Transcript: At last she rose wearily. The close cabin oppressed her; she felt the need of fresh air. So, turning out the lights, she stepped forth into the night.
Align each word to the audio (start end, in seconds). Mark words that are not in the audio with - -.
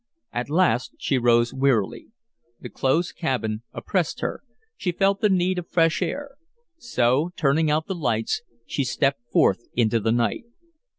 At 0.33 0.49
last 0.49 0.95
she 0.97 1.19
rose 1.19 1.53
wearily. 1.53 2.07
The 2.59 2.69
close 2.71 3.11
cabin 3.11 3.61
oppressed 3.71 4.21
her; 4.21 4.41
she 4.75 4.91
felt 4.91 5.21
the 5.21 5.29
need 5.29 5.59
of 5.59 5.69
fresh 5.69 6.01
air. 6.01 6.37
So, 6.79 7.29
turning 7.37 7.69
out 7.69 7.85
the 7.85 7.93
lights, 7.93 8.41
she 8.65 8.83
stepped 8.83 9.21
forth 9.31 9.67
into 9.75 9.99
the 9.99 10.11
night. 10.11 10.45